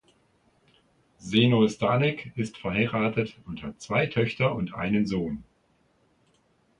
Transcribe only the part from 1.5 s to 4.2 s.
Stanek ist verheiratet und hat zwei